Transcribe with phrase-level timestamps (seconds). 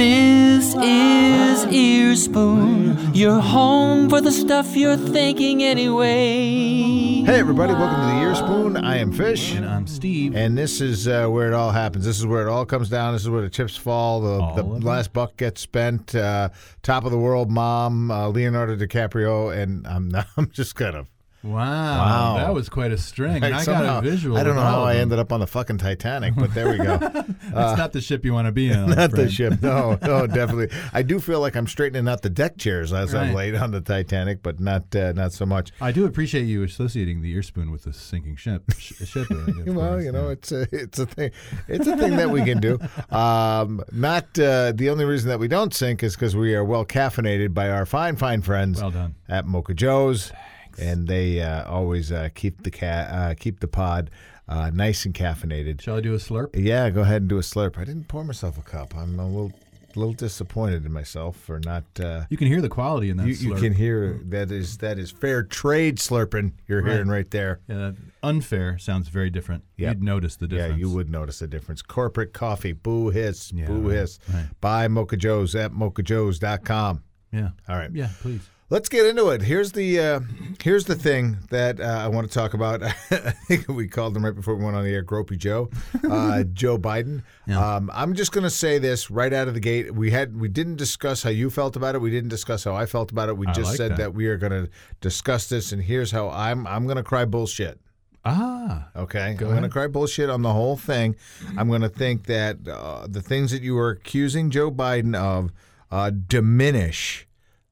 [0.00, 7.22] This is Earspoon, your home for the stuff you're thinking anyway.
[7.22, 8.76] Hey, everybody, welcome to the Ear Spoon.
[8.76, 9.54] I am Fish.
[9.54, 10.36] And I'm Steve.
[10.36, 12.04] And this is uh, where it all happens.
[12.04, 13.14] This is where it all comes down.
[13.14, 14.20] This is where the chips fall.
[14.20, 14.84] The, the of it.
[14.84, 16.14] last buck gets spent.
[16.14, 16.50] Uh,
[16.82, 19.56] top of the world mom, uh, Leonardo DiCaprio.
[19.56, 21.06] And I'm, I'm just kind of.
[21.42, 22.36] Wow, Wow.
[22.38, 23.42] that was quite a string.
[23.42, 24.36] I somehow- got a visual.
[24.36, 26.96] I don't know how I ended up on the fucking Titanic, but there we go.
[26.98, 28.90] That's not the ship you want to be in.
[28.90, 29.60] not the ship.
[29.62, 30.68] No, no, definitely.
[30.92, 33.80] I do feel like I'm straightening out the deck chairs as I'm laid on the
[33.80, 35.70] Titanic, but not uh, not so much.
[35.80, 38.64] I do appreciate you associating the ear spoon with the sinking ship.
[38.78, 40.32] sh- ship of Well, you know, yeah.
[40.32, 41.30] it's a it's a thing.
[41.68, 42.78] It's a thing that we can do.
[43.10, 46.84] Um, not uh, the only reason that we don't sink is because we are well
[46.84, 49.14] caffeinated by our fine, fine friends well done.
[49.28, 50.32] at Mocha Joe's,
[50.80, 54.10] and they uh, always uh, keep the ca- uh, keep the pod
[54.48, 55.80] uh, nice and caffeinated.
[55.80, 56.50] Shall I do a slurp?
[56.54, 57.78] Yeah, go ahead and do a slurp.
[57.78, 58.96] I didn't pour myself a cup.
[58.96, 59.52] I'm a little
[59.96, 61.82] little disappointed in myself for not.
[61.98, 64.98] Uh, You can hear the quality in that you, you can hear that is that
[65.00, 66.52] is fair trade slurping.
[66.68, 66.92] You're Right.
[66.92, 67.58] hearing right there.
[67.68, 67.92] Yeah,
[68.22, 69.64] unfair sounds very different.
[69.78, 69.94] Yep.
[69.96, 70.74] You'd notice the difference.
[70.74, 71.82] Yeah, you would notice a difference.
[71.82, 74.20] Corporate coffee, boo hiss, Yeah, boo right, hiss.
[74.32, 74.46] right.
[74.60, 77.02] Buy Mocha Joe's at mochajoes.com.
[77.32, 77.50] Yeah.
[77.68, 77.90] All right.
[77.92, 78.48] Yeah, please.
[78.70, 79.42] Let's get into it.
[79.42, 80.20] Here's the uh,
[80.62, 82.82] here's the thing that uh, I want to talk about.
[82.84, 85.70] I think we called him right before we went on the air, Gropey Joe,
[86.08, 87.24] uh, Joe Biden.
[87.48, 89.92] Um, I'm just going to say this right out of the gate.
[89.92, 91.98] We had we didn't discuss how you felt about it.
[92.00, 93.36] We didn't discuss how I felt about it.
[93.36, 93.96] We I just like said that.
[93.98, 94.14] that.
[94.14, 97.80] we are going to discuss this, and here's how I'm I'm going to cry bullshit.
[98.24, 98.88] Ah.
[98.94, 101.16] Okay, Go I'm going to cry bullshit on the whole thing.
[101.56, 105.50] I'm going to think that uh, the things that you are accusing Joe Biden of
[105.90, 107.26] uh, diminish,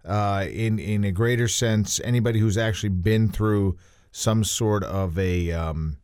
[0.04, 3.76] uh, in in a greater sense, anybody who's actually been through
[4.12, 5.98] some sort of a um,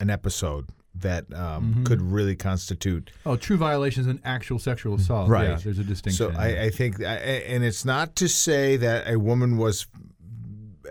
[0.00, 1.84] an episode that um, Mm-hmm.
[1.84, 5.28] could really constitute Oh, true violations and actual sexual assault.
[5.28, 5.50] Right.
[5.50, 6.32] Yeah, there's a distinction.
[6.32, 7.14] So I, I think, I-
[7.46, 9.86] and it's not to say that a woman was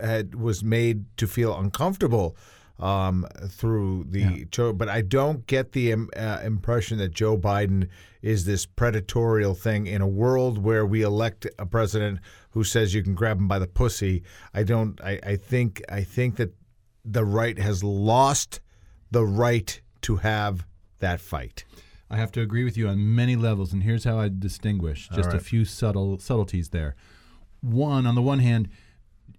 [0.00, 2.36] had was made to feel uncomfortable
[2.78, 7.88] um, through the Joe, but I don't get the um, uh, impression that Joe Biden
[8.22, 13.02] is this predatorial thing in a world where we elect a president who says you
[13.02, 14.22] can grab him by the pussy.
[14.54, 15.00] I don't.
[15.00, 15.82] I, I think.
[15.88, 16.54] I think that
[17.04, 18.60] the right has lost
[19.10, 20.66] the right to have
[21.00, 21.64] that fight.
[22.10, 25.34] I have to agree with you on many levels, and here's how I distinguish just
[25.34, 26.96] a few subtle subtleties there.
[27.60, 28.70] One, on the one hand,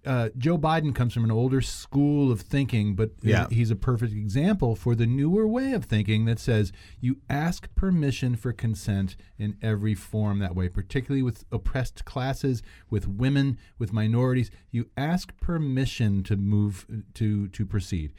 [0.06, 3.48] uh, Joe Biden comes from an older school of thinking, but Yeah.
[3.50, 8.34] he's a perfect example for the newer way of thinking that says you ask permission
[8.36, 14.50] for consent in every form that way, particularly with oppressed classes, with women, with minorities.
[14.70, 18.12] You ask permission to move to to proceed,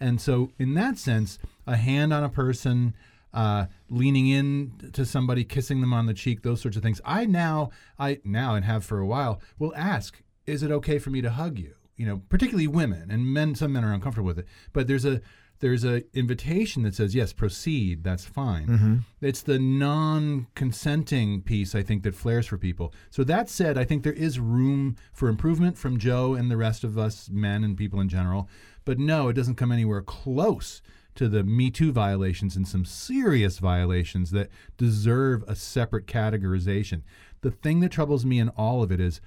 [0.00, 2.94] and so in that sense, a hand on a person
[3.34, 7.02] uh, leaning in to somebody, kissing them on the cheek, those sorts of things.
[7.04, 11.10] I now, I now and have for a while, will ask, "Is it okay for
[11.10, 13.54] me to hug you?" You know, particularly women and men.
[13.54, 15.20] Some men are uncomfortable with it, but there's a
[15.60, 18.04] there's a invitation that says, "Yes, proceed.
[18.04, 18.96] That's fine." Mm-hmm.
[19.22, 22.92] It's the non-consenting piece I think that flares for people.
[23.10, 26.84] So that said, I think there is room for improvement from Joe and the rest
[26.84, 28.48] of us men and people in general.
[28.84, 30.82] But no, it doesn't come anywhere close
[31.14, 37.00] to the Me Too violations and some serious violations that deserve a separate categorization.
[37.40, 39.22] The thing that troubles me in all of it is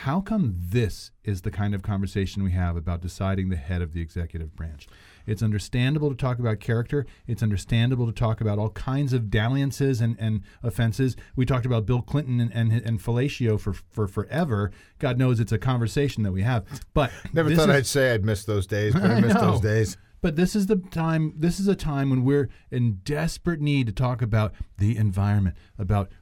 [0.00, 3.94] how come this is the kind of conversation we have about deciding the head of
[3.94, 4.86] the executive branch?
[5.26, 7.06] It's understandable to talk about character.
[7.26, 11.16] It's understandable to talk about all kinds of dalliances and, and offenses.
[11.34, 14.70] We talked about Bill Clinton and, and, and fellatio for, for forever.
[14.98, 16.66] God knows it's a conversation that we have.
[16.92, 19.62] But Never thought is- I'd say I'd miss those days, but I I miss those
[19.62, 19.96] days.
[20.20, 21.32] but this is the time.
[21.38, 26.12] This is a time when we're in desperate need to talk about the environment, about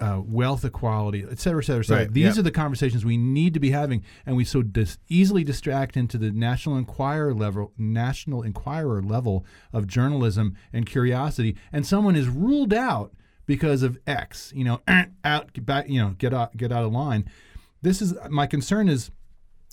[0.00, 2.04] uh, wealth equality, et cetera, et cetera, et cetera.
[2.04, 2.40] Right, These yeah.
[2.40, 6.18] are the conversations we need to be having, and we so dis- easily distract into
[6.18, 12.72] the National Enquirer level, National Enquirer level of journalism and curiosity, and someone is ruled
[12.72, 13.12] out
[13.46, 14.52] because of X.
[14.54, 14.80] You know,
[15.24, 17.28] out, get back, you know, get out, get out of line.
[17.82, 19.10] This is my concern is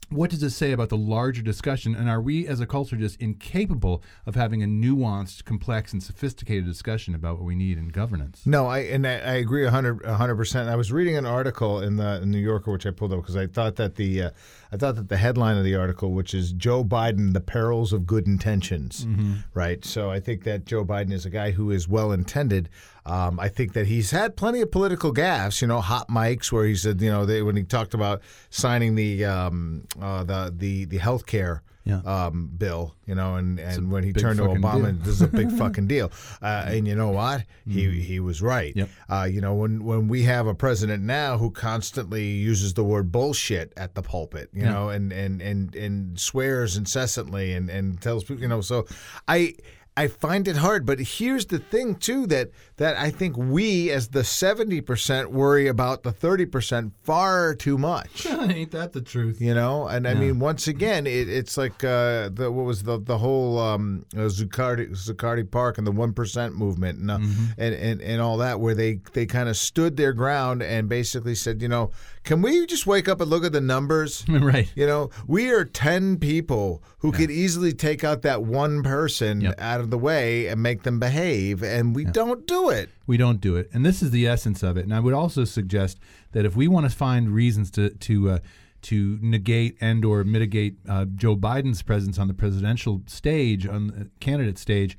[0.10, 1.96] what does this say about the larger discussion?
[1.96, 6.66] And are we as a culture just incapable of having a nuanced, complex, and sophisticated
[6.66, 8.42] discussion about what we need in governance?
[8.46, 10.68] No, I and I, I agree 100 percent.
[10.70, 13.48] I was reading an article in the New Yorker, which I pulled up because I
[13.48, 14.30] thought that the uh,
[14.74, 18.06] I thought that the headline of the article, which is Joe Biden: The Perils of
[18.06, 19.08] Good Intentions,
[19.54, 19.84] right?
[19.86, 22.70] So I think that Joe Biden is a guy who is well intended.
[23.06, 26.66] Um, I think that he's had plenty of political gaffes, you know, hot mics where
[26.66, 30.86] he said, you know, they, when he talked about signing the um, uh, the the
[30.86, 32.02] the health care Yeah.
[32.06, 35.00] um, bill, you know, and, and when he turned to Obama, deal.
[35.04, 36.12] this is a big fucking deal.
[36.44, 37.46] Uh, and you know what?
[37.68, 38.76] He he was right.
[38.76, 38.90] Yep.
[39.10, 43.12] Uh, you know, when when we have a president now who constantly uses the word
[43.12, 44.74] bullshit at the pulpit, you Yeah.
[44.74, 48.86] know, and and and and swears incessantly and and tells people, you know, so
[49.28, 49.56] I.
[49.98, 54.08] I find it hard, but here's the thing too that that I think we as
[54.08, 58.26] the 70% worry about the 30% far too much.
[58.26, 59.42] Ain't that the truth?
[59.42, 63.00] You know, and I mean, once again, it, it's like uh, the what was the
[63.02, 67.20] the whole um, uh, Zuccotti Zuccotti Park and the one percent movement and, uh,
[67.58, 71.36] and and and all that, where they they kind of stood their ground and basically
[71.36, 71.92] said, you know,
[72.24, 74.24] can we just wake up and look at the numbers?
[74.30, 74.72] right.
[74.76, 79.56] You know, we are 10 people who could easily take out that one person Yep.
[79.60, 82.90] out of the way and make them behave, and we don't do it.
[83.08, 84.84] We don't do it, and this is the essence of it.
[84.84, 86.00] And I would also suggest
[86.34, 88.40] that if we want to find reasons to to uh,
[88.84, 94.10] to negate and or mitigate uh, Joe Biden's presence on the presidential stage, on the
[94.20, 94.98] candidate stage,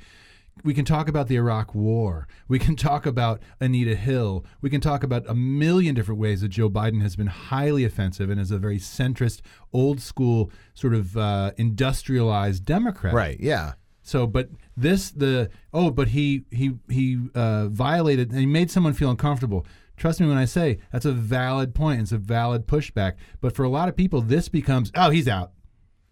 [0.64, 2.28] we can talk about the Iraq War.
[2.48, 4.44] We can talk about Anita Hill.
[4.60, 8.30] We can talk about a million different ways that Joe Biden has been highly offensive
[8.30, 9.40] and is a very centrist,
[9.72, 13.14] old school, sort of uh, industrialized Democrat.
[13.14, 13.38] Right?
[13.40, 13.72] Yeah.
[14.02, 18.92] So, but this the oh, but he he he uh, violated and he made someone
[18.94, 19.66] feel uncomfortable.
[19.96, 22.00] Trust me when I say that's a valid point.
[22.00, 23.14] It's a valid pushback.
[23.40, 25.52] But for a lot of people, this becomes oh, he's out.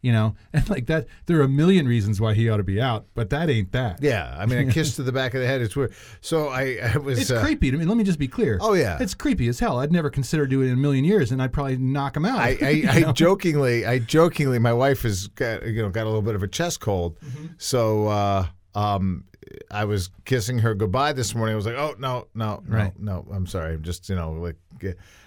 [0.02, 2.80] You know, and like that, there are a million reasons why he ought to be
[2.80, 4.02] out, but that ain't that.
[4.02, 4.34] Yeah.
[4.38, 5.60] I mean, a kiss to the back of the head.
[5.60, 5.92] It's weird.
[6.20, 7.18] So I, I was.
[7.18, 7.68] It's uh, creepy.
[7.68, 8.58] I mean, let me just be clear.
[8.60, 8.98] Oh, yeah.
[9.00, 9.78] it's creepy as hell.
[9.78, 12.38] I'd never consider doing it in a million years, and I'd probably knock him out.
[12.38, 16.22] I, I, I jokingly, I jokingly, my wife has got you know got a little
[16.22, 17.18] bit of a chest cold,
[17.58, 19.24] so uh, um,
[19.70, 21.54] I was kissing her goodbye this morning.
[21.54, 22.92] I was like, oh no, no, no, Right.
[22.98, 24.56] no, I'm sorry, I'm just you know like.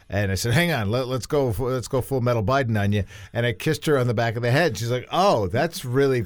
[0.10, 1.48] And I said, "Hang on, let, let's go.
[1.58, 4.42] Let's go full metal Biden on you." And I kissed her on the back of
[4.44, 4.78] the head.
[4.78, 6.25] She's like, "Oh, that's really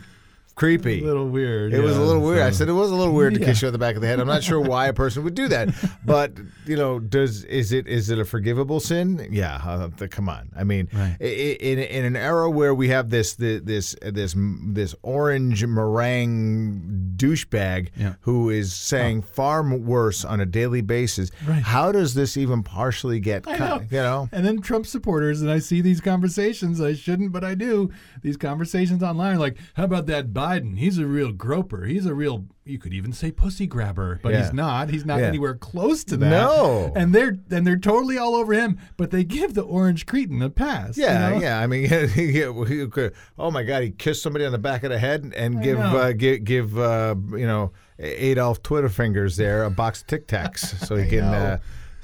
[0.58, 1.74] creepy." a little weird.
[1.74, 2.40] It was a little weird.
[2.42, 3.46] I said it was a little weird to Yeah.
[3.46, 4.20] kiss you on the back of the head.
[4.20, 5.70] I'm not sure why a person would do that,
[6.06, 6.34] but
[6.66, 9.30] you know, does is it is it a forgivable sin?
[9.32, 10.50] Yeah, uh, the, come on.
[10.58, 11.16] I mean, Right.
[11.22, 17.90] in in an era where we have this this this this, this orange meringue douchebag
[17.96, 18.14] Yeah.
[18.22, 21.62] who is saying far worse on a daily basis, Right.
[21.64, 23.44] how does this even partially get?
[23.44, 23.82] Cut- know.
[23.92, 24.30] You know.
[24.32, 26.80] And then Trump supporters, and I see these conversations.
[26.82, 27.92] I shouldn't, but I do.
[28.22, 30.47] These conversations online, like, how about that Biden?
[30.56, 31.86] He's a real groper.
[31.86, 34.44] He's a real, you could even say pussy grabber, but Yeah.
[34.44, 34.90] he's not.
[34.90, 35.28] He's not Yeah.
[35.28, 36.30] anywhere close to that.
[36.30, 36.92] No.
[36.96, 40.50] And they're and they're totally all over him, but they give the orange cretin a
[40.50, 40.98] pass.
[40.98, 41.40] you Yeah, know?
[41.40, 41.60] yeah.
[41.60, 44.90] I mean, he, he could, oh my God, he kissed somebody on the back of
[44.92, 49.70] the head and give uh, give give uh, you know Adolf Twitter fingers there a
[49.70, 51.58] box of Tic Tacs so he can uh,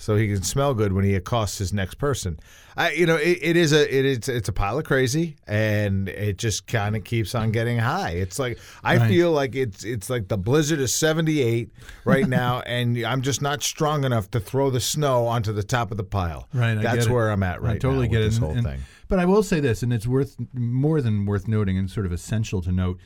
[0.04, 2.40] so he can smell good when he accosts his next person.
[2.76, 6.10] I, you know, it, it is a it is it's a pile of crazy, and
[6.10, 8.12] it just kind of keeps on getting high.
[8.12, 9.08] It's like I Right.
[9.08, 11.72] feel like it's it's like the blizzard is seventy eight
[12.04, 15.92] right now, and I'm just not strong enough to throw the snow onto the top
[15.92, 16.48] of the pile.
[16.54, 17.76] Right, I That's where I'm at right now.
[17.76, 18.26] I totally get it.
[18.26, 18.80] this whole and- thing.
[19.08, 22.12] But I will say this, and it's worth more than worth noting, and sort of
[22.12, 22.98] essential to note.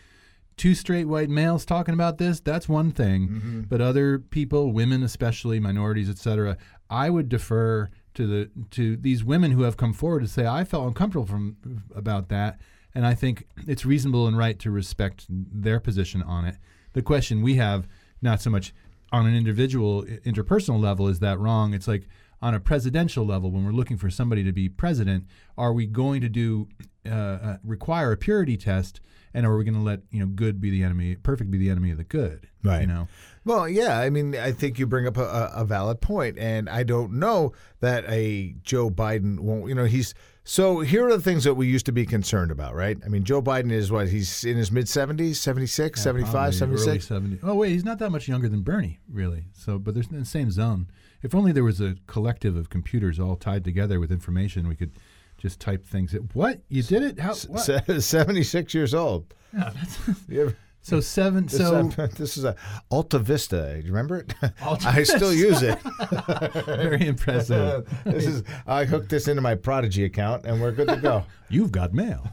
[0.56, 3.28] Two straight white males talking about this, that's one thing.
[3.28, 3.62] Mm-hmm.
[3.70, 6.58] But other people, women especially, minorities, etc.,
[6.90, 10.64] I would defer to the to these women who have come forward to say I
[10.64, 11.58] felt uncomfortable from
[11.96, 12.60] about that,
[12.96, 16.58] and I think it's reasonable and right to respect their position on it.
[16.94, 17.88] The question we have,
[18.22, 18.74] not so much
[19.12, 21.74] on an individual interpersonal level, is that wrong?
[21.74, 22.08] It's like
[22.42, 25.26] on a presidential level, when we're looking for somebody to be president,
[25.58, 26.68] are we going to do
[27.06, 29.00] uh, uh, require a purity test,
[29.34, 31.70] and are we going to let you know good be the enemy, perfect be the
[31.70, 32.48] enemy of the good?
[32.64, 32.82] Right.
[32.82, 33.08] You know.
[33.46, 36.84] Well, yeah, I mean, I think you bring up a, a valid point, and I
[36.84, 39.70] don't know that a Joe Biden won't.
[39.70, 40.82] You know, he's so.
[40.82, 42.98] Here are the things that we used to be concerned about, right?
[43.06, 46.58] I mean, Joe Biden is what he's in his mid seventies, 76, 75, Probably early
[46.58, 47.08] 76.
[47.08, 47.40] 70.
[47.44, 49.46] Oh wait, he's not that much younger than Bernie, really.
[49.54, 50.88] So, but they're in the same zone.
[51.22, 54.92] If only there was a collective of computers all tied together with information, we could
[55.38, 56.14] just type things.
[56.34, 57.20] What you did it?
[57.20, 57.34] How?
[57.36, 57.62] What?
[58.02, 59.34] 76 years old.
[59.54, 61.46] Yeah, that's, You ever- so seven.
[61.46, 62.56] This, So uh, this is a
[62.90, 63.74] Alta Vista.
[63.80, 64.34] Do you remember it?
[64.62, 65.78] Alta I still use it.
[66.66, 67.88] very impressive.
[68.06, 71.24] this is I hooked this into my Prodigy account, and we're good to go.
[71.50, 72.30] You've got mail.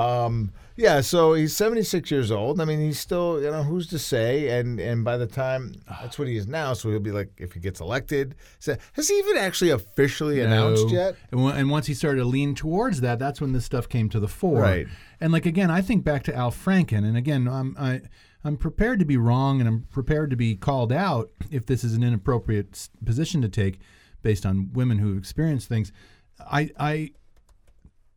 [0.00, 2.60] um, yeah, so he's 76 years old.
[2.60, 4.58] I mean, he's still, you know, who's to say?
[4.58, 7.52] And and by the time that's what he is now, so he'll be like, if
[7.52, 11.16] he gets elected, so, has he even actually officially announced yet?
[11.30, 14.08] And, when- and once he started to lean towards that, that's when this stuff came
[14.10, 14.62] to the fore.
[14.62, 14.86] Right.
[15.20, 18.02] And like again, I think back to Al Franken, and again, I'm I,
[18.44, 21.94] I'm prepared to be wrong, and I'm prepared to be called out if this is
[21.94, 23.80] an inappropriate position to take,
[24.22, 25.92] based on women who've experienced things.
[26.40, 27.10] I I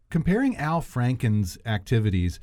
[0.10, 2.40] comparing Al Franken's activities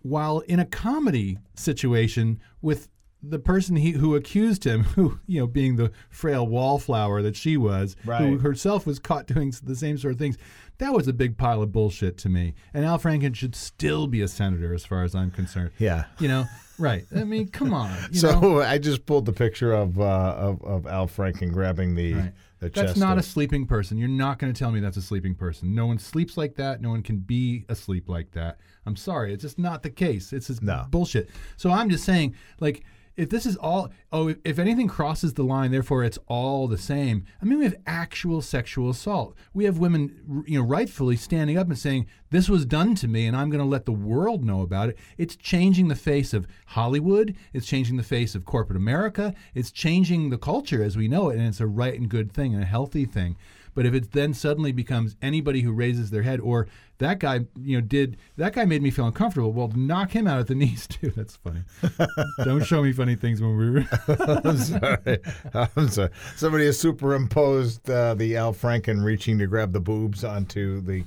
[0.00, 2.88] while in a comedy situation with
[3.22, 7.56] the person he, who accused him, who you know, being the frail wallflower that she
[7.56, 10.36] was, who herself was caught doing the same sort of things.
[10.78, 12.54] That was a big pile of bullshit to me.
[12.72, 15.72] And Al Franken should still be a senator, as far as I'm concerned.
[15.78, 16.04] Yeah.
[16.20, 16.44] You know,
[16.78, 17.04] right?
[17.16, 17.90] I mean, come on.
[18.12, 18.62] You so know?
[18.62, 22.32] I just pulled the picture of uh, of, of Al Franken grabbing the Right.
[22.60, 23.98] the That's not a sleeping person.
[23.98, 25.74] You're not going to tell me that's a sleeping person.
[25.74, 26.80] No one sleeps like that.
[26.80, 28.60] No one can be asleep like that.
[28.86, 29.32] I'm sorry.
[29.34, 30.32] It's just not the case.
[30.32, 30.86] It's just No.
[30.90, 31.28] bullshit.
[31.56, 32.84] So I'm just saying, like,
[33.18, 37.24] if this is all, oh, if, anything crosses the line, therefore it's all the same.
[37.42, 39.36] I mean, we have actual sexual assault.
[39.52, 43.26] We have women, you know, rightfully standing up and saying, this was done to me
[43.26, 44.98] and I'm going to let the world know about it.
[45.18, 47.34] It's changing the face of Hollywood.
[47.52, 49.34] It's changing the face of corporate America.
[49.52, 51.38] It's changing the culture as we know it.
[51.38, 53.36] And it's a right and good thing and a healthy thing.
[53.74, 56.66] But if it then suddenly becomes anybody who raises their head, or
[56.98, 59.52] that guy, you know, did that guy made me feel uncomfortable.
[59.52, 61.10] Well, knock him out at the knees too.
[61.10, 61.62] That's funny.
[62.44, 63.88] Don't show me funny things when we're.
[64.44, 65.18] I'm sorry.
[65.54, 66.10] I'm sorry.
[66.36, 71.04] Somebody has superimposed uh, the Al Franken reaching to grab the boobs onto the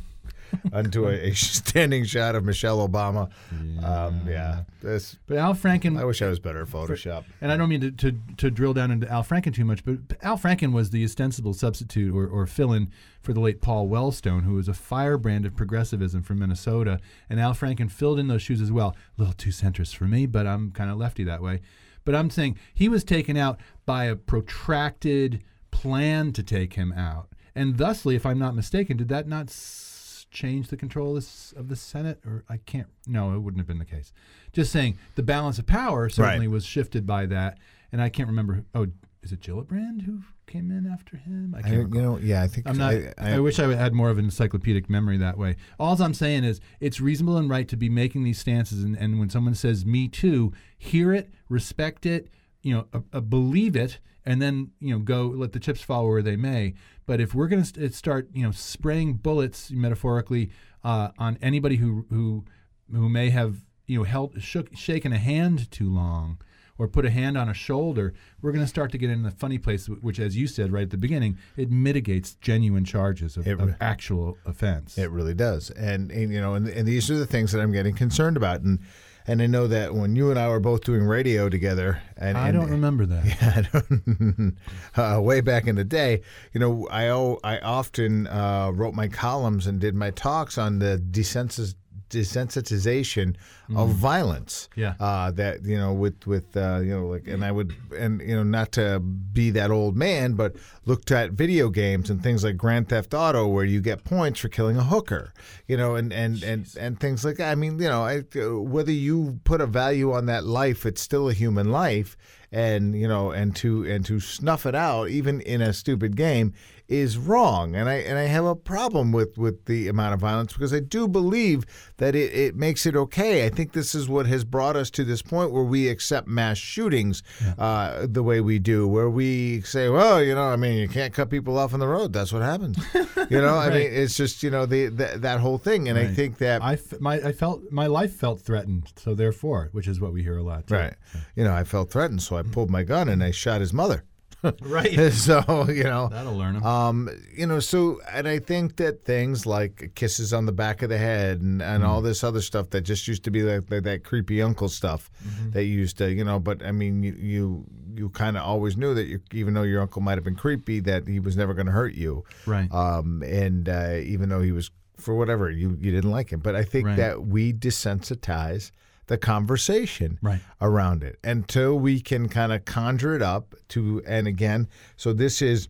[0.74, 3.30] onto a, a standing shot of Michelle Obama.
[3.52, 3.82] Yeah.
[4.06, 4.64] Um, yeah.
[4.82, 5.18] This.
[5.28, 6.00] but Al Franken.
[6.00, 7.24] I wish I was better at Photoshop.
[7.40, 9.98] and I don't mean to, to, to drill down into Al Franken too much, but
[10.24, 12.90] Al Franken was the ostensible substitute or, or fill in
[13.22, 17.00] for the late Paul Wellstone, who was a firebrand of progressivism from Minnesota.
[17.30, 18.96] And Al Franken filled in those shoes as well.
[19.18, 21.62] A little too centrist for me, but I'm kind of lefty that way.
[22.04, 27.28] But I'm saying he was taken out by a protracted plan to take him out.
[27.56, 29.91] And thusly, if I'm not mistaken, did that not s-
[30.32, 32.20] change the control of, this, of the Senate?
[32.26, 34.12] Or I can't, no, it wouldn't have been the case.
[34.54, 37.58] Just saying the balance of power certainly was shifted by that.
[37.92, 38.88] And I can't remember, oh,
[39.22, 41.54] is it Gillibrand who came in after him?
[41.56, 42.02] I I, can't you recall.
[42.02, 42.94] know, yeah, I think I'm not.
[42.94, 45.58] I, I, wish I had more of an encyclopedic memory that way.
[45.80, 49.20] All I'm saying is, it's reasonable and right to be making these stances, and, and
[49.20, 52.30] when someone says "me too," hear it, respect it,
[52.64, 56.08] you know, uh, uh, believe it, and then you know, go let the chips fall
[56.08, 56.74] where they may.
[57.06, 60.52] But if we're going to start, you know, spraying bullets metaphorically
[60.84, 62.46] uh, on anybody who who
[62.92, 66.40] who may have you know held shook, shaken a hand too long
[66.78, 68.12] or put a hand on a shoulder,
[68.42, 70.82] we're going to start to get in the funny place, which, as you said right
[70.82, 74.98] at the beginning, it mitigates genuine charges of, of actual offense.
[74.98, 77.72] It really does, and, and you know, and, and these are the things that I'm
[77.72, 78.80] getting concerned about, and
[79.28, 82.50] and I know that when you and I were both doing radio together, and I
[82.50, 83.26] and- don't remember that.
[83.76, 84.56] I don't,
[84.96, 86.22] uh, way back in the day,
[86.54, 87.08] you know, I
[87.44, 91.76] I often uh, wrote my columns and did my talks on the desensis-
[92.12, 93.36] desensitization
[93.76, 94.68] of violence.
[94.74, 94.82] Mm.
[94.82, 94.94] Yeah.
[95.00, 98.36] Uh, that you know, with with uh, you know, like, and I would, and you
[98.36, 102.58] know, not to be that old man, but looked at video games and things like
[102.58, 105.34] Grand Theft Auto, where you get points for killing a hooker,
[105.68, 107.52] you know, and and and and things like that.
[107.52, 111.30] I mean, you know, I, whether you put a value on that life, it's still
[111.30, 112.18] a human life
[112.52, 116.54] and you know and to and to snuff it out even in a stupid game
[116.88, 117.74] is wrong.
[117.74, 120.82] And i and i have a problem with with the amount of violence because i
[120.82, 121.66] do believe
[121.98, 123.46] that it, it makes it okay.
[123.46, 126.58] I think this is what has brought us to this point where we accept mass
[126.58, 127.24] shootings
[127.58, 131.14] uh, the way we do where we say well you know i mean you can't
[131.14, 132.12] cut people off on the road.
[132.12, 132.78] That's what happens.
[133.30, 135.88] You know i mean it's just you know the, the that whole thing.
[135.88, 139.70] And i think that I, f- my, I felt my life felt threatened, so therefore,
[139.72, 140.68] which is what we hear a lot.
[140.68, 140.76] Too.
[140.76, 140.94] right.
[141.36, 144.04] You know i felt threatened so i pulled my gun and i shot his mother
[144.62, 144.92] right.
[145.14, 146.64] so you know That'll learn him.
[146.64, 150.90] Um, you know, so and I think that things like kisses on the back of
[150.90, 153.84] the head and, and all this other stuff that just used to be like, like
[153.84, 155.12] that creepy uncle stuff
[155.52, 156.40] that you used to, you know.
[156.40, 159.80] But I mean, you you, you kind of always knew that you, even though your
[159.80, 162.24] uncle might have been creepy, that he was never going to hurt you.
[162.48, 162.72] Right.
[162.74, 166.56] Um, and uh, even though he was for whatever you you didn't like him, but
[166.56, 166.98] I think Right.
[166.98, 168.72] that we desensitize
[169.08, 170.42] the conversation Right.
[170.60, 175.42] around it until we can kind of conjure it up to and again so this
[175.42, 175.68] is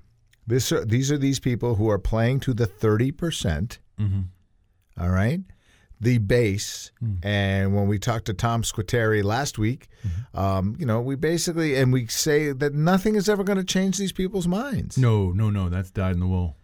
[0.47, 3.13] this are, these are these people who are playing to the 30%
[3.99, 4.21] mm-hmm.
[4.99, 5.41] all right
[5.99, 7.13] the base hmm.
[7.21, 10.39] and when we talked to tom squateri last week mm-hmm.
[10.39, 13.97] um, you know we basically and we say that nothing is ever going to change
[13.97, 15.69] these people's minds No, no, no.
[15.69, 16.55] That's died in the wool.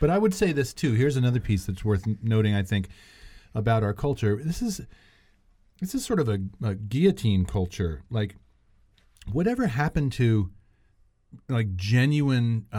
[0.00, 0.92] But I would say this too.
[0.92, 2.54] Here's another piece that's worth noting.
[2.54, 2.88] I think
[3.54, 4.36] about our culture.
[4.42, 4.80] This is
[5.80, 8.02] this is sort of a, a guillotine culture.
[8.10, 8.36] Like
[9.30, 10.50] whatever happened to
[11.48, 12.76] like genuine uh,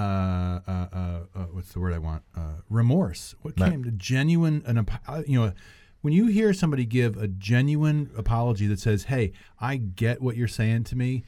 [0.68, 3.36] uh, uh, uh, what's the word I want uh, remorse?
[3.42, 3.72] What Right.
[3.72, 5.54] came to genuine an uh, you know.
[6.02, 10.48] When you hear somebody give a genuine apology that says, "Hey, I get what you're
[10.48, 11.24] saying to me.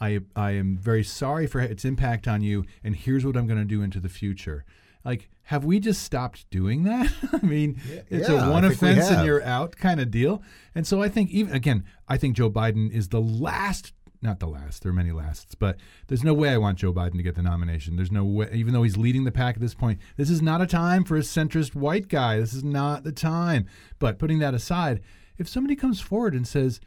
[0.00, 3.60] I I am very sorry for its impact on you, and here's what I'm going
[3.60, 4.64] to do into the future."
[5.08, 7.10] Like, have we just stopped doing that?
[7.32, 10.10] I mean, it's yeah, a one I think we offense and you're out kind of
[10.10, 10.42] deal.
[10.74, 13.94] And so I think even again, I think Joe Biden is the last.
[14.20, 14.82] Not the last.
[14.82, 17.42] There are many lasts, but there's no way I want Joe Biden to get the
[17.42, 17.96] nomination.
[17.96, 19.98] There's no way, even though he's leading the pack at this point.
[20.18, 22.38] This is not a time for a centrist white guy.
[22.38, 23.64] This is not the time.
[23.98, 25.00] But putting that aside,
[25.38, 26.80] if somebody comes forward and says,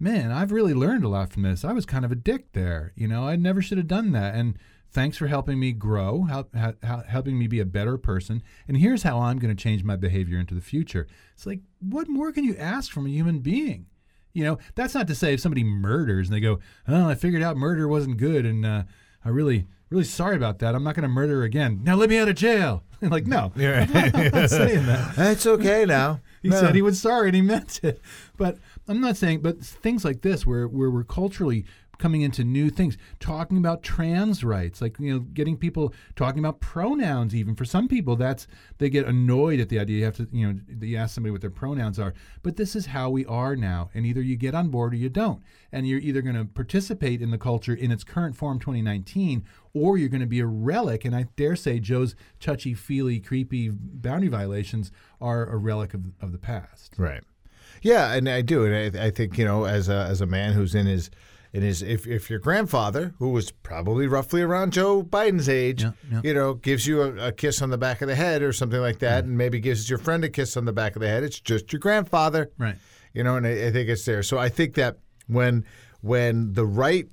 [0.00, 1.64] man, I've really learned a lot from this.
[1.64, 2.92] I was kind of a dick there.
[2.96, 4.34] You know, I never should have done that.
[4.34, 4.58] And
[4.90, 8.42] thanks for helping me grow, help, ha- helping me be a better person.
[8.68, 11.06] And here's how I'm going to change my behavior into the future.
[11.34, 13.86] It's like, what more can you ask from a human being?
[14.32, 17.42] You know, that's not to say if somebody murders and they go, oh, I figured
[17.42, 18.82] out murder wasn't good and uh,
[19.24, 20.74] I really, really sorry about that.
[20.74, 21.80] I'm not going to murder again.
[21.82, 22.84] Now let me out of jail.
[23.00, 25.14] like, no, I'm not saying that.
[25.18, 26.20] It's okay now.
[26.42, 26.60] He No.
[26.60, 28.00] said he was sorry and he meant it.
[28.36, 31.64] But I'm not saying, but things like this, where, where we're culturally
[32.00, 36.58] coming into new things, talking about trans rights, like, you know, getting people talking about
[36.58, 40.26] pronouns, even for some people, that's, they get annoyed at the idea you have to,
[40.32, 42.14] you know, you ask somebody what their pronouns are.
[42.42, 43.90] But this is how we are now.
[43.94, 45.42] And either you get on board or you don't.
[45.70, 49.96] And you're either going to participate in the culture in its current form, 2019, or
[49.96, 51.04] you're going to be a relic.
[51.04, 54.90] And I dare say Joe's touchy feely, creepy boundary violations
[55.20, 56.94] are a relic of, of the past.
[56.98, 57.22] Right.
[57.82, 60.52] Yeah, and I do, and I, I think you know, as a as a man
[60.52, 61.10] who's in his
[61.52, 65.92] in his if if your grandfather, who was probably roughly around Joe Biden's age, Yeah,
[66.10, 66.20] yeah.
[66.22, 68.80] you know, gives you a, a kiss on the back of the head or something
[68.80, 71.22] like that, and maybe gives your friend a kiss on the back of the head,
[71.24, 72.76] it's just your grandfather, Right.
[73.12, 74.22] You know, and I, I think it's there.
[74.22, 75.64] So I think that when
[76.02, 77.08] when the right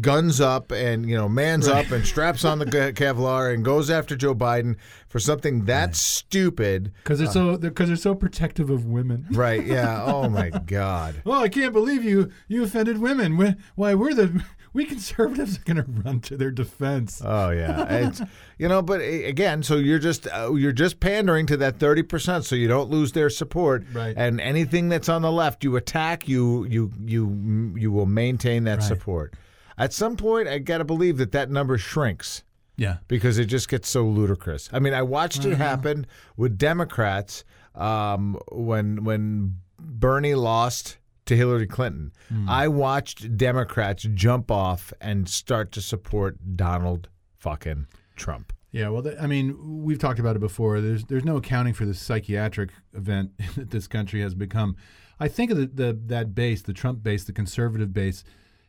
[0.00, 3.90] guns up and you know mans up and straps on the Ke- Kevlar and goes
[3.90, 4.76] after Joe Biden
[5.08, 9.26] for something that stupid, Because they're uh, so because they're so protective of women.
[9.30, 9.64] right?
[9.64, 10.02] Yeah.
[10.04, 11.22] Oh my God.
[11.24, 13.56] Well, I can't believe you you offended women.
[13.74, 14.42] Why we're the
[14.78, 17.20] we conservatives are going to run to their defense.
[17.24, 18.10] Oh yeah,
[18.58, 22.44] you know, but again, so you're just uh, you're just pandering to that thirty percent,
[22.46, 23.84] so you don't lose their support.
[23.92, 24.14] Right.
[24.16, 28.78] And anything that's on the left, you attack, you you you you will maintain that
[28.78, 28.88] Right.
[28.88, 29.34] support.
[29.76, 32.42] At some point, I got to believe that that number shrinks
[32.76, 32.96] yeah.
[33.06, 34.68] because it just gets so ludicrous.
[34.72, 35.50] I mean, I watched Uh-huh.
[35.50, 37.44] it happen with Democrats
[37.76, 42.12] um, when when Bernie lost to Hillary Clinton.
[42.28, 42.48] Hmm.
[42.48, 47.86] I watched Democrats jump off and start to support Donald fucking
[48.16, 48.52] Trump.
[48.70, 50.80] Yeah, well, I mean, we've talked about it before.
[50.80, 54.76] There's there's no accounting for the psychiatric event that this country has become.
[55.20, 58.24] I think of the, the that base, the Trump base, the conservative base.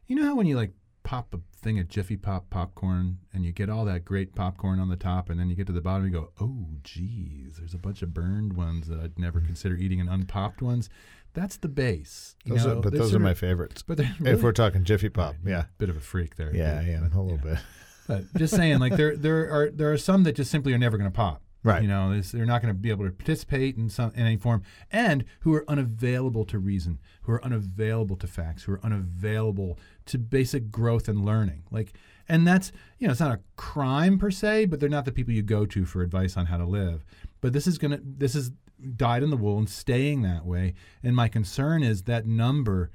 [0.07, 0.71] You know how when you like
[1.03, 4.89] pop a thing of Jiffy Pop popcorn and you get all that great popcorn on
[4.89, 7.73] the top, and then you get to the bottom, and you go, oh, geez, there's
[7.73, 9.47] a bunch of burned ones that I'd never hmm.
[9.47, 10.89] consider eating, and unpopped ones.
[11.33, 12.35] That's the base.
[12.43, 13.83] You Those know, are, but those are my favorites.
[13.83, 16.55] But they're If we're talking Jiffy Pop, yeah, bit of a freak there.
[16.55, 17.57] yeah, yeah, a little bit.
[18.07, 20.97] But just saying, like there there are there are some that just simply are never
[20.97, 21.43] going to pop.
[21.63, 21.81] Right.
[21.81, 24.63] You know, they're not going to be able to participate in some in any form,
[24.91, 29.77] and who are unavailable to reason, who are unavailable to facts, who are unavailable
[30.09, 31.63] to basic growth and learning.
[31.71, 31.93] Like,
[32.27, 35.33] and that's you know, it's not a crime per se, but they're not the people
[35.33, 37.05] you go to for advice on how to live.
[37.41, 38.51] But this is gonna this is
[38.95, 40.73] dyed in the wool and staying that way.
[41.03, 42.91] And my concern is that number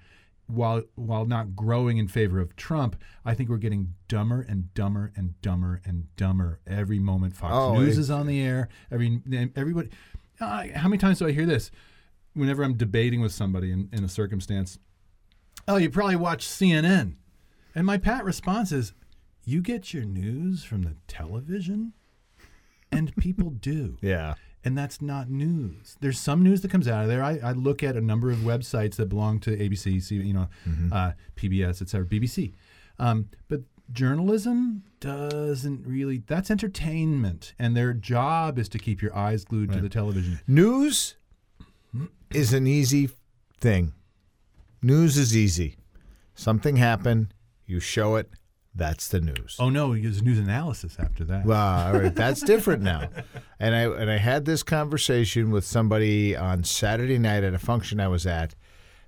[0.46, 5.12] while while not growing in favor of Trump, I think we're getting dumber and dumber
[5.16, 7.34] and dumber and dumber every moment.
[7.34, 8.68] Fox Oh, News is on the air.
[8.90, 9.20] Every
[9.56, 9.88] everybody.
[10.40, 11.70] Uh, how many times do I hear this?
[12.34, 14.78] Whenever I'm debating with somebody in, in a circumstance,
[15.68, 17.14] oh, you probably watch CNN,
[17.74, 18.92] and my pat response is,
[19.44, 21.92] "You get your news from the television."
[22.92, 25.96] And people do Yeah, and that's not news.
[26.00, 27.22] There's some news that comes out of there.
[27.22, 30.48] I, I look at a number of websites that belong to ABC, you know,
[30.92, 32.52] uh, PBS, et cetera, BBC.
[32.98, 36.22] Um, but journalism doesn't really.
[36.26, 40.40] That's entertainment, and their job is to keep your eyes glued to the television.
[40.46, 41.16] news
[42.30, 43.10] is an easy
[43.60, 43.92] thing.
[44.84, 45.76] News is easy.
[46.34, 47.32] Something happened,
[47.64, 48.28] you show it.
[48.74, 49.56] That's the news.
[49.58, 51.46] Oh no, there's news analysis after that.
[51.46, 53.08] Well, all right, that's different now.
[53.58, 57.98] And I and I had this conversation with somebody on Saturday night at a function
[57.98, 58.54] I was at,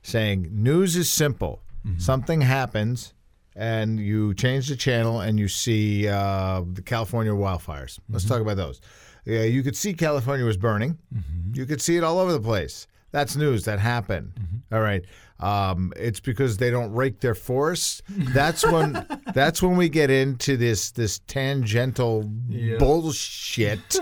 [0.02, 1.60] saying news is simple.
[1.86, 1.98] Mm-hmm.
[1.98, 3.12] Something happens,
[3.54, 7.98] and you change the channel, and you see uh, the California wildfires.
[8.08, 8.32] Let's mm-hmm.
[8.32, 8.80] talk about those.
[9.26, 10.96] Yeah, you could see California was burning.
[11.14, 11.54] Mm-hmm.
[11.54, 12.86] You could see it all over the place.
[13.10, 14.32] That's news that happened.
[14.70, 15.04] All right.
[15.38, 18.00] Um, it's because they don't rake their forests.
[18.08, 22.78] That's when that's when we get into this this tangential Yeah.
[22.78, 23.98] bullshit,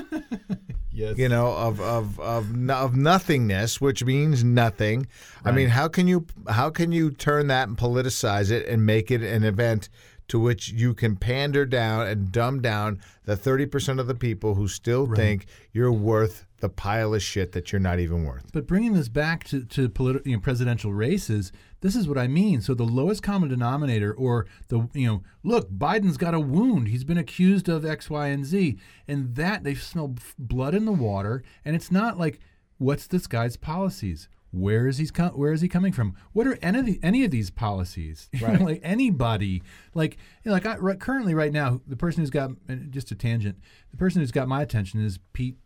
[0.92, 1.18] yes.
[1.18, 5.06] you know, of of of, of nothingness, which means nothing.
[5.44, 9.10] I mean, how can you how can you turn that and politicize it and make
[9.10, 9.88] it an event
[10.28, 14.68] to which you can pander down and dumb down the 30% of the people who
[14.68, 18.50] still think you're worth the pile of shit that you're not even worth.
[18.52, 22.26] But bringing this back to, to politi- you know, presidential races, this is what I
[22.26, 22.62] mean.
[22.62, 26.88] So the lowest common denominator, or the you know, look, Biden's got a wound.
[26.88, 30.86] He's been accused of X, Y, and Z, and that they smell f- blood in
[30.86, 31.42] the water.
[31.66, 32.40] And it's not like,
[32.78, 34.28] what's this guy's policies?
[34.54, 36.14] Where is he com- Where is he coming from?
[36.32, 38.28] What are any of, the, any of these policies?
[38.40, 38.60] Right.
[38.60, 39.62] like anybody,
[39.94, 42.50] like you know, like I, right, currently right now, the person who's got
[42.90, 43.58] just a tangent.
[43.90, 45.56] The person who's got my attention is Pete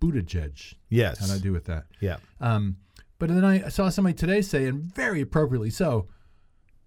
[0.00, 0.74] Buttigieg.
[0.88, 1.18] Yes.
[1.18, 1.86] How do I do with that?
[2.00, 2.18] Yeah.
[2.40, 2.76] Um,
[3.18, 6.06] but then I saw somebody today say, and very appropriately so,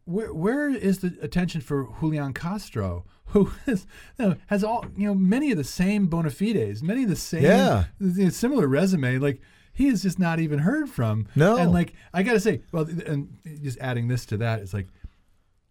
[0.06, 3.86] where where is the attention for Julian Castro, who has,
[4.17, 7.15] you know, has all you know many of the same bona fides, many of the
[7.15, 7.84] same Yeah.
[8.30, 9.41] similar resume, like.
[9.80, 11.28] He is just not even heard from.
[11.36, 11.56] No.
[11.56, 14.88] and like I gotta say, well, and just adding this to that, it's like,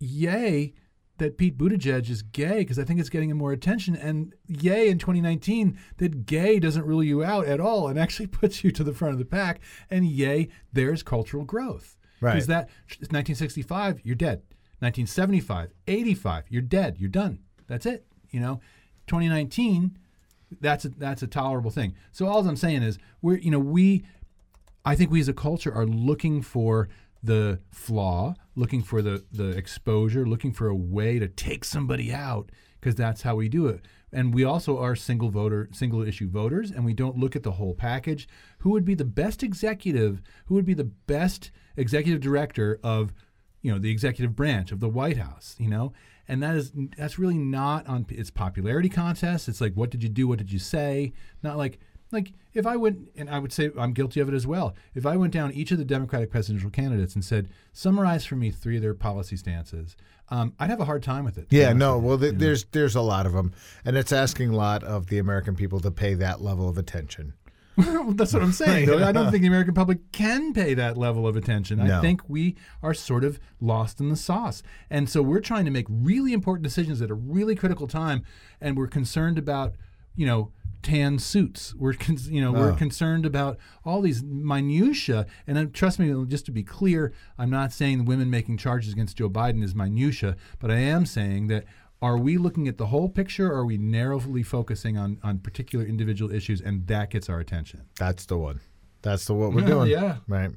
[0.01, 0.73] yay
[1.19, 3.95] that Pete Buttigieg is gay because I think it's getting him more attention.
[3.95, 8.65] And yay in 2019 that gay doesn't rule you out at all and actually puts
[8.65, 9.61] you to the front of the pack.
[9.91, 11.99] And yay, there's cultural growth.
[12.21, 12.33] Right.
[12.33, 14.43] Because that 1965, you're dead.
[14.81, 16.97] 1975, 85, you're dead.
[16.99, 17.41] You're done.
[17.67, 18.07] That's it.
[18.31, 18.61] You know,
[19.09, 19.99] 2019,
[20.61, 21.95] that's a, that's a tolerable thing.
[22.13, 24.05] So all I'm saying is we're you know we
[24.85, 26.89] I think we as a culture are looking for
[27.23, 32.51] the flaw, looking for the the exposure, looking for a way to take somebody out
[32.81, 33.85] because that's how we do it.
[34.13, 37.53] And we also are single voter, single issue voters, and we don't look at the
[37.53, 38.29] whole package.
[38.59, 40.23] Who would be the best executive?
[40.47, 43.13] Who would be the best executive director of,
[43.61, 45.57] you know, the executive branch of the White House?
[45.59, 45.93] You know,
[46.29, 49.49] and that is that's really not on its popularity contest.
[49.49, 50.29] It's like, what did you do?
[50.29, 51.13] What did you say?
[51.43, 51.79] Not like
[52.13, 54.75] like if I went, and I would say I'm guilty of it as well.
[54.95, 58.51] If I went down each of the Democratic presidential candidates and said, summarize for me
[58.51, 59.97] three of their policy stances,
[60.31, 61.47] um, I'd have a hard time with it.
[61.51, 61.99] Yeah, no.
[61.99, 62.45] Well, th- you know?
[62.45, 63.53] there's there's a lot of them,
[63.85, 67.35] and it's asking a lot of the American people to pay that level of attention.
[68.17, 68.87] That's what I'm saying.
[68.87, 69.05] Though.
[69.05, 71.81] I don't think the American public can pay that level of attention.
[71.81, 74.63] I think we are sort of lost in the sauce.
[74.91, 78.25] And so we're trying to make really important decisions at a really critical time,
[78.61, 79.75] and we're concerned about,
[80.17, 81.75] you know, tan suits.
[81.75, 82.77] We're, con- you know, we're Oh.
[82.77, 85.27] concerned about all these minutia.
[85.47, 89.17] And uh, trust me, just to be clear, I'm not saying women making charges against
[89.17, 91.65] Joe Biden is minutia, but I am saying that
[92.01, 95.85] are we looking at the whole picture or are we narrowly focusing on, on particular
[95.85, 97.83] individual issues and that gets our attention?
[97.99, 98.61] That's the one.
[99.03, 99.91] That's the what we're Yeah, doing.
[99.91, 100.17] yeah.
[100.29, 100.51] Right.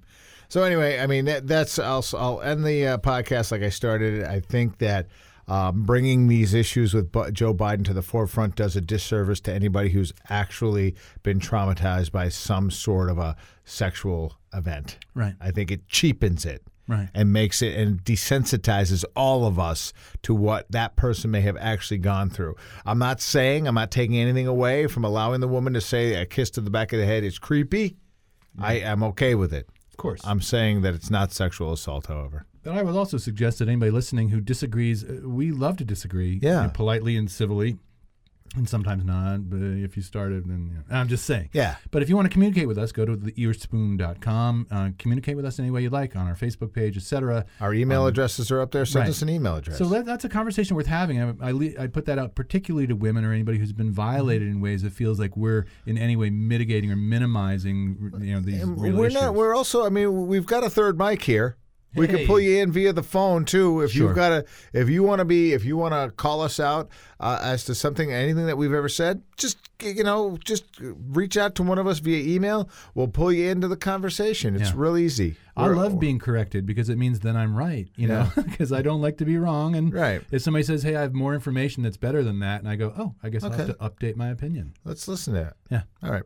[0.50, 4.24] So anyway, I mean that, that's I'll I'll end the uh, podcast like I started.
[4.26, 5.08] I think that
[5.48, 9.90] um, bringing these issues with Joe Biden to the forefront does a disservice to anybody
[9.90, 14.98] who's actually been traumatized by some sort of a sexual event.
[15.16, 15.36] Right.
[15.42, 16.64] I think it cheapens it.
[16.92, 17.10] Right.
[17.14, 22.00] And makes it and desensitizes all of us to what that person may have actually
[22.00, 22.56] gone through.
[22.86, 26.26] I'm not saying I'm not taking anything away from allowing the woman to say a
[26.26, 27.96] kiss to the back of the head is creepy.
[28.60, 29.70] I am okay with it.
[29.92, 30.22] Of course.
[30.26, 32.46] I'm saying that it's not sexual assault, however.
[32.64, 36.40] But I would also suggest that anybody listening who disagrees, uh, we love to disagree,
[36.44, 36.68] Yeah.
[36.68, 37.78] politely and civilly,
[38.56, 39.50] and sometimes not.
[39.50, 41.50] But if you started, then you know, I'm just saying.
[41.54, 41.76] Yeah.
[41.92, 44.68] But if you want to communicate with us, go to theearspoon.com.
[44.70, 47.46] Uh, communicate with us any way you like on our Facebook page, etc.
[47.60, 48.86] Our email addresses are up there.
[48.86, 49.10] Send right.
[49.10, 49.78] us an email address.
[49.78, 51.22] So that, that's a conversation worth having.
[51.22, 54.62] I, I, I put that out particularly to women or anybody who's been violated in
[54.62, 59.08] ways that feels like we're in any way mitigating or minimizing, you know, these we're
[59.08, 59.22] issues.
[59.22, 59.36] not.
[59.36, 59.86] We're also.
[59.86, 61.58] I mean, we've got a third mic here.
[61.96, 63.82] We can pull you in via the phone too.
[63.82, 64.08] If Sure.
[64.08, 66.90] you've got a, if you want to be, if you want to call us out
[67.20, 71.56] uh, as to something, anything that we've ever said, just you know, just reach out
[71.56, 72.70] to one of us via email.
[72.94, 74.56] We'll pull you into the conversation.
[74.56, 74.76] It's Yeah.
[74.76, 75.36] real easy.
[75.58, 78.82] I We're- love being corrected because it means then I'm right, you know, because I
[78.82, 79.76] don't like to be wrong.
[79.76, 80.22] And Right.
[80.32, 82.94] if somebody says, "Hey, I have more information that's better than that," and I go,
[82.98, 85.54] "Oh, I guess I'll have to update my opinion." Let's listen to that.
[85.70, 85.84] Yeah.
[86.04, 86.24] All right.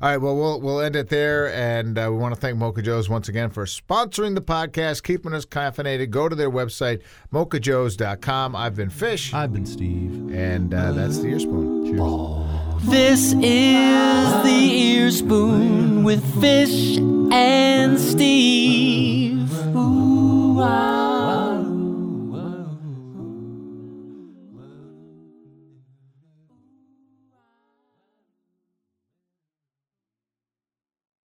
[0.00, 2.82] All right, well, we'll we'll end it there, and uh, we want to thank Mocha
[2.82, 6.10] Joe's once again for sponsoring the podcast, keeping us caffeinated.
[6.10, 8.56] Go to their website, mochajoes.com.
[8.56, 9.32] I've been Fish.
[9.32, 10.32] I've been Steve.
[10.34, 11.86] And uh, that's the ear spoon.
[11.86, 12.90] Cheers.
[12.90, 19.50] This is the ear spoon with Fish and Steve.
[19.74, 21.13] Ooh, wow.